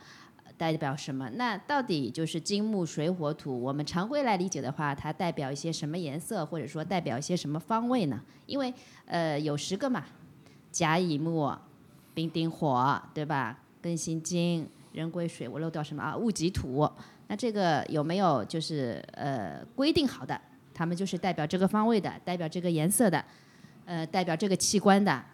[0.57, 1.29] 代表什么？
[1.35, 3.61] 那到底就是金木水火土？
[3.61, 8.21] 我们常规来理解的话，它代表一些什么颜色，或者说代表一些什么方位呢？
[8.47, 8.73] 因为
[9.07, 10.05] 呃有十个嘛，
[10.71, 11.53] 甲乙木、
[12.15, 13.59] 丙丁火，对吧？
[13.83, 16.17] 庚辛金、壬癸水，我漏掉什么啊？
[16.17, 16.89] 戊己土。
[17.27, 20.41] 那这个有没有就是呃规定好的？
[20.73, 23.25] 他们就是代表这个方位的，代表这个颜色的，
[23.85, 25.25] 呃，代表这个器官的，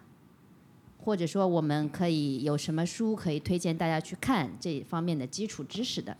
[1.02, 6.16] 或者说我们可以有什么书可以推荐大家去看这方面的基础知识的？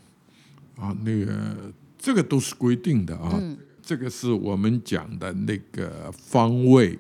[0.77, 6.99] 啊，那个这个都是规定的啊，嗯这个是我们讲的那个方位、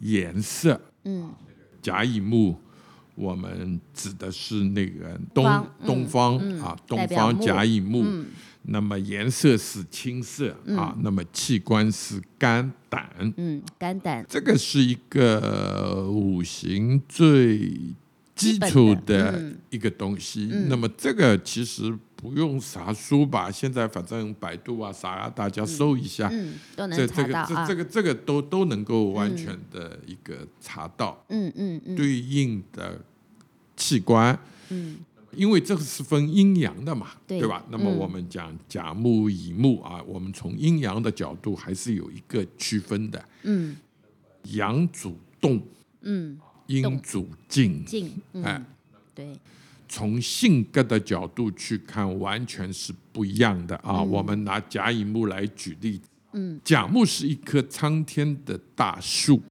[0.00, 1.32] 颜色，嗯，
[1.80, 2.56] 甲乙木。
[3.14, 8.26] 我们指的是那个东东方、嗯啊，东方甲乙木，嗯
[8.68, 17.70] 那么颜色是青色、啊，那么器官是肝胆，嗯，肝胆，这个是一个五行最
[18.34, 20.48] 基础的一个东西。
[20.52, 20.68] 嗯。
[20.68, 31.94] 那么这个其实不用啥书吧，现在反正百度啊啥啊，大家搜一下，嗯，都能这这个查到啊这这，个这个都都能够完全的一个查到、嗯嗯嗯。
[31.94, 33.00] 对应的
[33.76, 34.36] 器官。
[34.70, 34.96] 嗯
[35.36, 37.64] 因为这个是分阴阳的嘛，对吧？
[37.70, 43.24] 那么嗯我们讲甲木、乙木啊，我们从阴阳的角度还是有一个区分的。
[43.42, 43.76] 嗯
[44.52, 45.60] 阳主动，
[46.02, 47.84] 嗯，阴主静。
[47.84, 48.66] 静，哎嗯，
[49.14, 49.38] 对，
[49.88, 54.00] 从性格的角度去看，完全是不一样的啊。
[54.00, 56.00] 我们拿甲乙木来举例，
[56.32, 59.42] 嗯，甲木是一棵苍天的大树，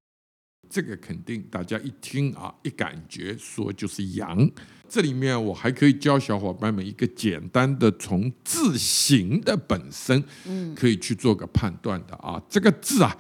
[0.69, 4.49] 这个肯定大家一听啊，一感觉说就是阳。
[4.87, 12.41] 这里面我还可以教小伙伴们一个简单的从字形的本身，嗯可以去做个判断的啊。
[12.49, 13.15] 这个字啊，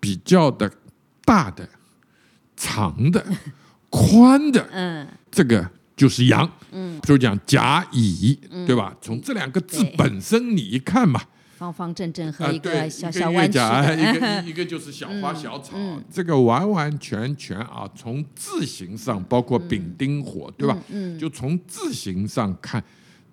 [0.00, 0.70] 比较的
[1.24, 1.68] 大的、
[2.56, 3.24] 长的、
[3.90, 6.50] 宽的，嗯这个就是阳。
[6.74, 8.96] 嗯，就讲甲乙，对吧？
[9.02, 11.20] 从这两个字本身你一看嘛，
[11.62, 20.76] 方方正正和啊，一，个小小弯曲甲，一，个 一一个就是小花小草，嗯这个完完全全啊，从字形上，包括丙丁火，对吧？
[20.88, 22.82] 嗯，就从字形上看，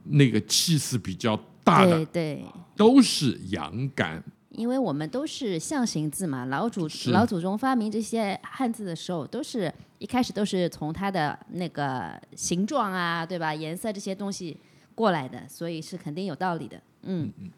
[0.04, 2.46] 那个气势比较大的对对。
[2.76, 13.54] 都是阳感，因为我们都是象形字嘛，老祖老祖宗发明这些汉字的时候，都是一开始都是从它的那个形状啊，对吧？
[13.56, 14.56] 颜色这些东西
[14.96, 16.78] 过来的，所以是肯定有道理的。
[17.04, 17.50] 嗯嗯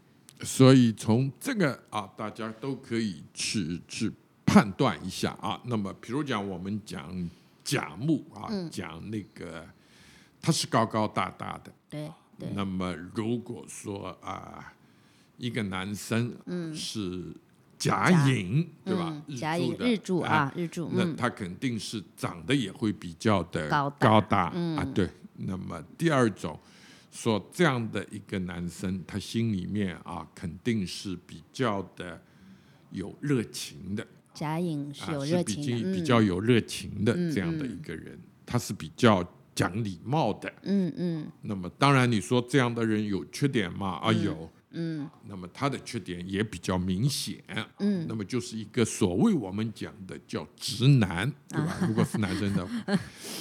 [0.44, 4.12] 所以从这个啊，大家都可以去去
[4.46, 5.60] 判断一下啊。
[5.66, 7.30] 那么，比如讲我们讲
[7.64, 9.66] 甲木啊，嗯讲那个
[10.42, 11.72] 它是高高大大的。
[11.90, 14.74] 对对，那么如果说啊，
[15.38, 16.34] 一个男生
[16.74, 17.36] 是
[17.78, 19.22] 甲寅，对吧？
[19.28, 24.86] 嗯，甲乙的日柱哎啊，日柱，嗯那他肯定是长得也会比较的高大高大嗯啊。
[24.94, 26.60] 对，那么第二种
[27.12, 32.20] 说这样的一个男生，他心里面啊肯定是比较的
[32.92, 40.52] 有热情的贾颖是啊，有是比热情的，比嗯较有热情的嗯这样的嗯一个人，他是比较讲礼貌的。
[40.64, 44.00] 嗯嗯那么当然，你说这样的人有缺点吗？
[44.02, 44.50] 啊，有。
[44.74, 47.44] 嗯那么他的缺点也比较明显。
[47.80, 51.78] 嗯那么就是一个所谓我们讲的叫直男，对吧？
[51.86, 52.66] 如果是男生的，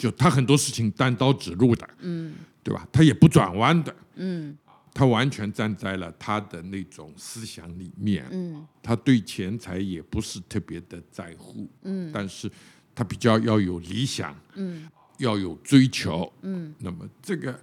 [0.00, 2.86] 就他很多事情单刀直入的， 嗯对吧？
[2.92, 4.56] 他也不转弯的，嗯。
[4.92, 8.26] 他完全站在了他的那种思想里面。
[8.30, 8.66] 嗯。
[8.82, 12.10] 他对钱财也不是特别的在乎，嗯。
[12.12, 12.50] 但是
[12.94, 14.88] 他比较要有理想，嗯。
[15.18, 16.30] 要有追求。
[16.42, 16.74] 嗯。
[16.78, 17.58] 那么这个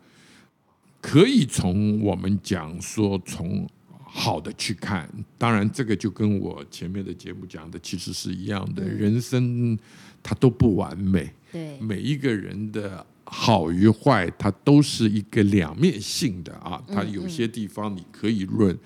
[1.01, 3.69] 可以从我们讲说从
[3.99, 9.77] 好的去看，当然这个就跟我前面的节目讲的其实是一样的，人生
[10.23, 18.78] 它都不完美，对，每一个人的好与坏，它都是一个两面性的啊，它有些地方你可以论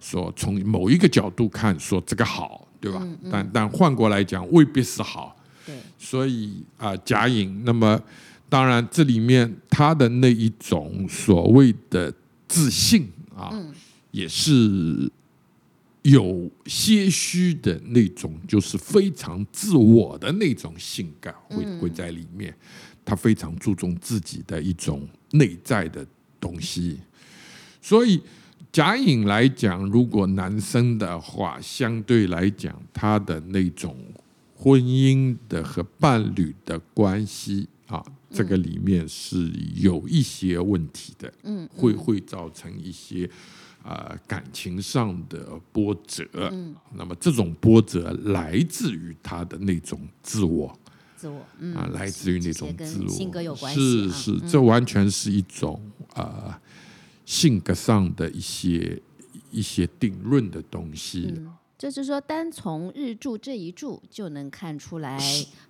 [0.00, 3.06] 说从某一个角度看说这个好，对吧？
[3.30, 5.36] 但但换过来讲未必是好。
[5.66, 8.00] 对，所以啊，甲寅，那么
[8.48, 12.12] 当然这里面他的那一种所谓的
[12.48, 13.52] 自信啊，
[14.10, 15.10] 也是
[16.02, 22.54] 有些许的那种，就是非常自我的那种性感会会在里面。
[23.04, 26.06] 他非常注重自己的一种内在的
[26.40, 27.00] 东西，
[27.80, 28.20] 所以
[28.70, 33.96] 甲寅来讲，如果男生的话，相对来讲，他的那种
[34.56, 43.28] 婚姻的和伴侣的关系啊，这个里面是有一些问题的，嗯，会会造成一些
[43.82, 50.78] 啊感情上的波折，嗯，那么这种波折来自于他的那种自我。
[51.22, 51.38] 自我
[51.76, 55.80] 啊，来自于那种自我性格有关系，是是，这完全是一种
[56.14, 56.60] 啊
[57.24, 59.00] 性格上的一些
[59.52, 61.32] 一些定论的东西。
[61.78, 65.18] 就是说，单从日柱这一柱就能看出来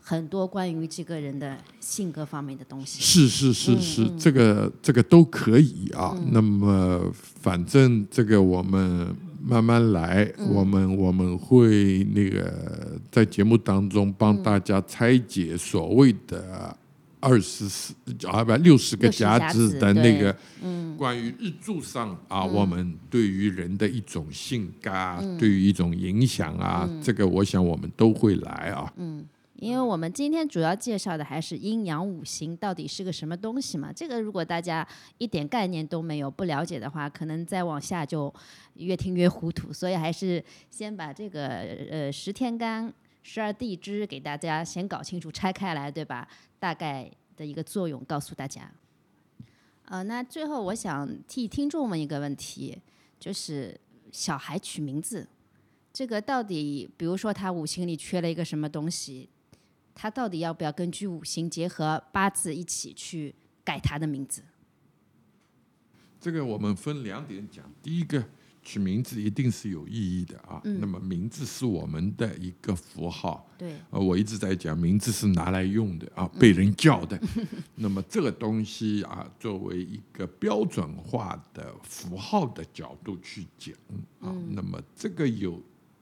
[0.01, 3.01] 很多关于这个人的性格方面的东西。
[3.03, 6.19] 是是是是，这个这个都可以啊。
[6.31, 16.76] 那么，反正这个我们慢慢来，我们我们会那个在节目当中帮大家拆解所谓的。
[17.24, 17.95] 二十四
[18.26, 28.93] 啊不六十个甲子的那个，嗯，关于日柱上啊，我们对于人的一种性格啊，对于一种影响啊，这个我想我们都会来啊。
[28.97, 29.24] 嗯，
[29.55, 33.93] 因为我们今天主要介绍的还是阴阳五行到底是个什么东西嘛。
[33.95, 34.84] 这个如果大家
[35.18, 38.34] 一点概念都没有、不了解的话，可能再往下就
[38.75, 39.73] 越听越糊涂。
[39.73, 42.93] 所以还是先把这个呃十天干。
[43.25, 46.27] 十二地支给大家先搞清楚，拆开来，对吧？
[46.59, 48.68] 大概的一个作用告诉大家。
[49.85, 52.77] 呃，那最后我想替听众问一个问题，
[53.20, 55.29] 就是小孩取名字，
[55.93, 59.29] 这个到底，比如说他五行里缺了一个什么东西，
[59.95, 64.43] 他到底要不要根据五行结合八字一起去改他的名字？
[66.20, 68.29] 这个我们分两点讲，第一个。
[68.63, 73.45] 取名字一定是有意义的啊，那么名字是我们的一个符号。
[73.59, 77.21] 对，呃，我一直在讲，名字是拿来用的啊，被人叫的。
[77.75, 83.75] 那么这个东西啊，作为一个标准化的符号的角度去讲
[84.21, 85.61] 啊，那么这个有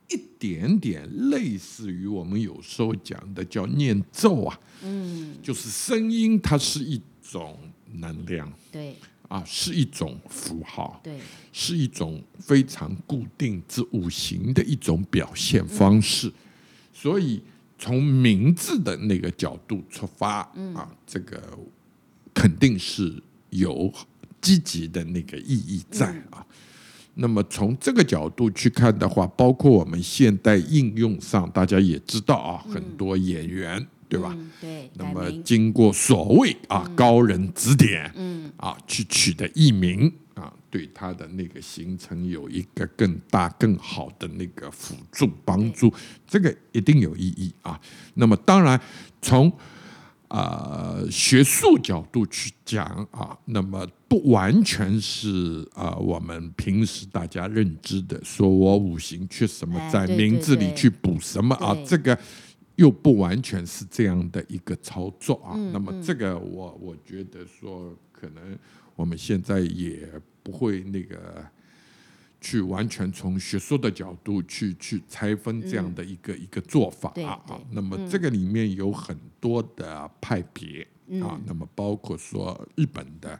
[0.08, 7.58] 一点点类似于我们有时候讲的叫念咒啊，嗯，就是声音它是一种
[7.94, 8.52] 能量。
[8.70, 8.96] 对。
[9.30, 11.20] 啊，是一种符号，对，
[11.52, 16.32] 是一种非常固定之五行的一种表现方式，
[16.92, 17.40] 所以
[17.78, 20.74] 从名字的那个角度出发，嗯。
[20.74, 21.40] 啊，这个
[22.34, 23.92] 肯定是有
[24.40, 26.44] 积极的那个意义在啊。
[27.14, 33.86] 那么从这个角度去看的话，包括我们现代应用上，大家也知道啊，很多演员。
[34.10, 34.36] 对吧？
[34.60, 34.90] 对。
[34.94, 45.94] 那么经过所谓啊高人指点，嗯，啊去取的艺名啊，对他的那个形成有一个更大更好的那个辅助帮助，
[46.26, 47.80] 这个一定有意义啊。
[48.14, 48.78] 那么当然
[49.22, 49.50] 从
[50.26, 62.18] 啊学术角度去讲啊，那么不完全是啊我们平时大家认知的，说我五行缺什么，在名字里去补什么啊，这个。
[62.80, 68.58] 又不完全是这样的一个操作啊，那么这个我我觉得说，可能
[68.96, 70.08] 我们现在也
[70.42, 71.44] 不会那个
[72.40, 77.36] 去完全从学术的角度去去拆分这样的一个一个做法啊。
[77.46, 80.80] 啊，那么这个里面有很多的派别
[81.22, 83.38] 啊，那么包括说日本的。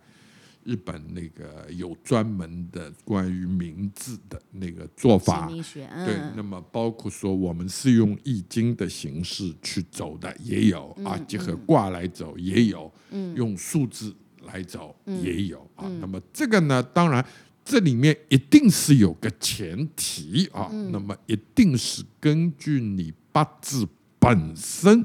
[0.63, 12.93] 日本那个有专门的关于名字的那个做法，对，那么包括说我们是用易经的形式去走的也有啊，结合卦来走也有，
[13.35, 15.89] 用数字来走也有啊。
[16.01, 17.25] 那么这个呢，当然
[17.65, 23.89] 这里面一定是有个前提啊，那么一定是根据你八字
[24.19, 25.05] 本身，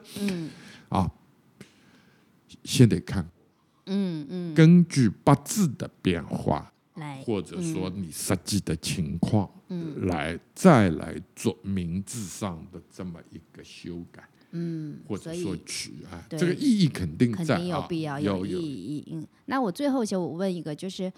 [0.90, 1.10] 啊，
[2.64, 3.30] 先得看。
[3.88, 19.04] 嗯嗯，根据八字的变化来，或者说你实际的情况，嗯，来再来做名字上的这么一个修改，嗯，或者说取啊，这个意义肯定肯定有必要有意义。
[19.12, 21.12] 嗯，那我最后就问一个，就是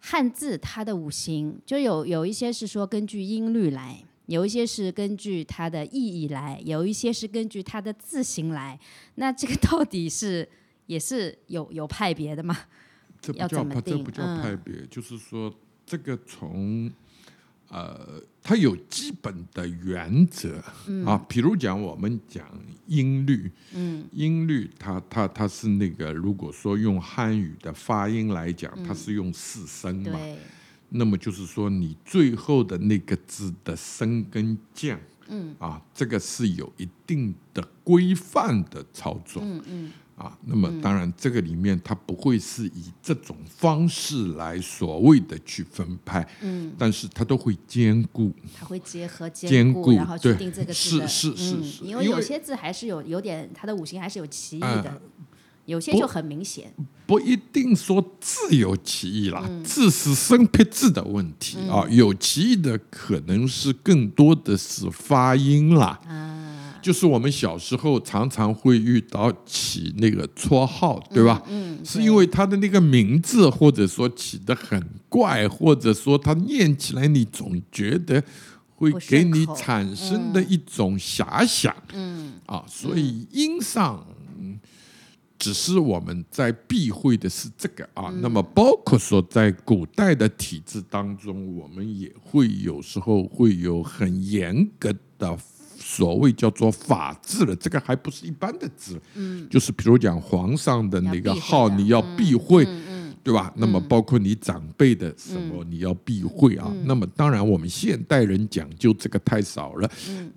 [0.00, 8.78] 汉字它的五行，就有有一些是说根据音律来，有一些是根据它的意义来，有一些是根据它的字形来，
[9.14, 10.46] 那这个到底是？
[10.86, 12.56] 也是有有派别的嘛？
[13.20, 15.52] 这不叫派，这不叫派别，就是说
[15.84, 16.90] 这个从
[17.68, 20.62] 呃，它有基本的原则。
[21.04, 22.46] 啊，比如讲我们讲
[22.86, 30.20] 音律，嗯，音律它它它是那个，如果说用汉语的发音来讲，它是用四声嘛，
[30.90, 39.92] 那么就是说你最后的那个字的升跟降，嗯，啊，这个是有一定的规范的操作，嗯嗯。
[40.16, 54.98] 啊，那么当然，这个里面它不会是以这种方式来所谓的去分派，嗯，但是它都会兼顾，它会结合兼顾，然后去定这个字的，是是是，因为有些字还是有有点它的五行还是有歧义的，
[55.66, 56.72] 有些就很明显，
[57.06, 66.00] 不一定说字有歧义啦，字是生僻字的问题啊，有歧义的可能是更多的是发音啦。
[66.86, 71.42] 就是我们小时候常常会遇到起那个绰号，对吧？
[71.48, 78.22] 嗯，是因为他的那个名字，或者说起的很怪，或者说他念起来你总觉得
[78.76, 81.74] 会给你产生的一种遐想。
[81.92, 84.06] 嗯，啊，所以音上
[85.36, 88.14] 只是我们在避讳的是这个啊。
[88.22, 95.36] 那么包括说在古代的体制当中，我们也会有时候会有很严格的。
[95.88, 102.66] 所谓叫做法治了，这个还不是一般的治，嗯，就是比如讲皇上的那个号，你要避讳，
[103.22, 103.52] 对吧？
[103.56, 106.74] 那么包括你长辈的什么，你要避讳啊。
[106.84, 109.88] 那么当然，我们现代人讲究这个太少了，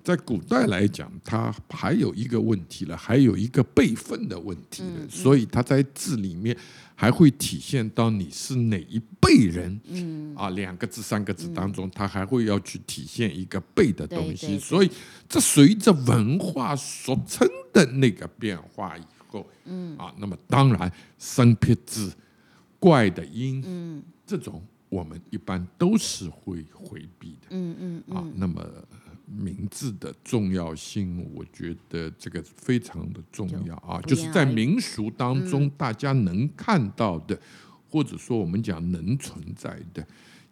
[0.04, 6.56] 在古代来讲，它还有一个问题了，还有一个辈分的问题了，所以它在字里面。
[7.00, 10.36] 还会体现到你是哪一辈人，嗯。
[10.36, 14.90] 啊，两个字、三个字当中，它还会要去体现一个辈的东西，所以
[15.26, 19.96] 这随着文化所称的那个变化以后，嗯。
[19.96, 22.12] 啊，那么当然生僻字、
[22.78, 28.14] 怪的音，嗯，这种我们一般都是会回避的，嗯嗯。
[28.14, 28.62] 啊，那么。
[29.32, 34.00] 名字的重要性，我觉得这个非常的重要啊！
[34.02, 37.40] 就是在民俗当中，大家能看到的，
[37.88, 40.04] 或者说我们讲能存在的，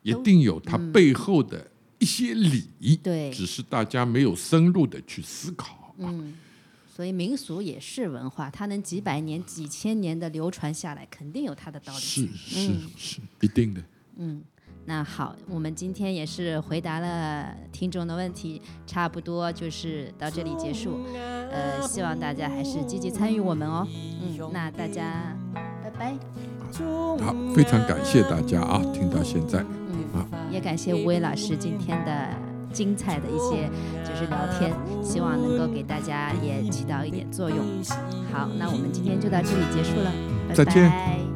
[0.03, 1.69] 一定有它背后的
[1.99, 6.15] 一些理，对，只是大家没有深入的去思考啊。
[6.89, 11.99] 所以民俗也是文化，它能几百年、几千年的流传下来，肯定有它的道理。
[11.99, 13.83] 是是是，一定的。
[14.17, 14.43] 嗯。
[14.89, 21.05] 那好，我们今天也是回答了听众的问题，差不多就是到这里结束。
[21.53, 23.87] 呃，希望大家还是积极参与我们哦。
[23.93, 25.37] 嗯，那大家
[25.85, 26.15] 拜拜。
[27.23, 29.63] 好，非常感谢大家啊，听到现在。
[30.15, 32.31] 嗯，也感谢吴伟老师今天的
[32.73, 33.69] 精彩的一些
[34.03, 34.73] 就是聊天，
[35.05, 37.59] 希望能够给大家也起到一点作用。
[38.33, 40.11] 好，那我们今天就到这里结束了，
[40.55, 41.28] 再见。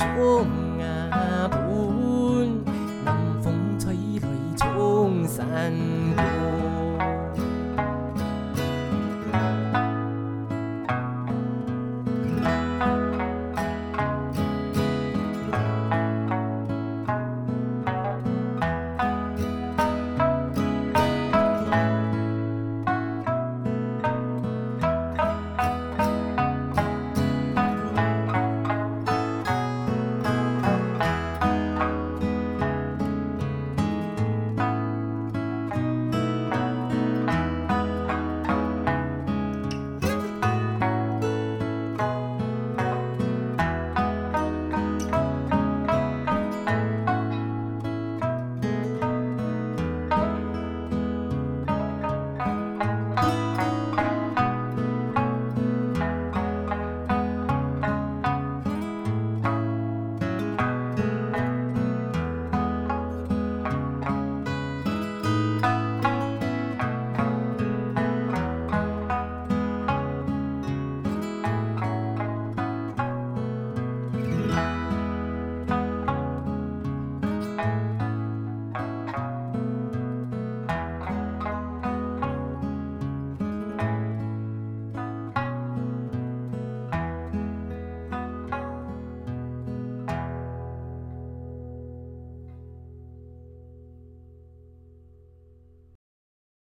[0.00, 0.46] 冲
[0.80, 2.64] 啊本，
[3.04, 5.99] 南风吹来冲山。